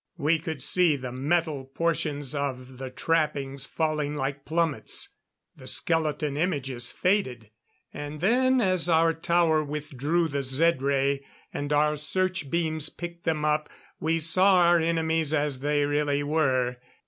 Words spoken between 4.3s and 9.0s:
plummets. The skeleton images faded; and then as